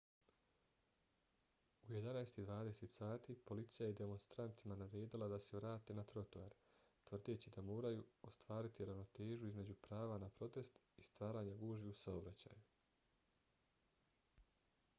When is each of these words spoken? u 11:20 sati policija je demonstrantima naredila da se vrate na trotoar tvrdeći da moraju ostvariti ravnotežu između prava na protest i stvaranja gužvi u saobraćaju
u 1.83 1.89
11:20 1.91 2.85
sati 2.93 3.35
policija 3.49 3.87
je 3.89 3.93
demonstrantima 3.99 4.77
naredila 4.79 5.27
da 5.33 5.39
se 5.47 5.57
vrate 5.59 5.95
na 5.99 6.03
trotoar 6.13 6.55
tvrdeći 7.11 7.53
da 7.57 7.63
moraju 7.67 8.05
ostvariti 8.31 8.87
ravnotežu 8.91 9.39
između 9.51 9.75
prava 9.89 10.17
na 10.25 10.29
protest 10.39 10.79
i 10.97 11.05
stvaranja 11.11 11.53
gužvi 11.65 11.89
u 11.93 11.99
saobraćaju 12.01 12.65